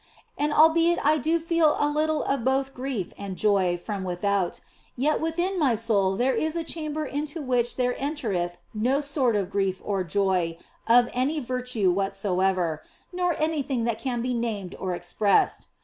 And 0.35 0.51
albeit 0.51 0.97
I 1.05 1.19
do 1.19 1.39
feel 1.39 1.75
a 1.77 1.87
little 1.87 2.23
of 2.23 2.43
both 2.43 2.73
grief 2.73 3.13
and 3.19 3.37
joy 3.37 3.77
from 3.77 4.03
without, 4.03 4.59
yet 4.95 5.21
within 5.21 5.59
my 5.59 5.75
soul 5.75 6.15
there 6.17 6.33
is 6.33 6.55
a 6.55 6.63
chamber 6.63 7.05
into 7.05 7.39
which 7.39 7.75
there 7.77 7.93
entereth 8.01 8.57
no 8.73 8.99
sort 8.99 9.35
of 9.35 9.51
grief 9.51 9.79
or 9.85 10.03
joy 10.03 10.57
of 10.87 11.07
any 11.13 11.39
virtue 11.39 11.91
whatsoever, 11.91 12.81
nor 13.13 13.39
anything 13.39 13.83
that 13.83 13.99
can 13.99 14.23
be 14.23 14.33
named 14.33 14.73
or 14.79 14.95
expressed. 14.95 15.67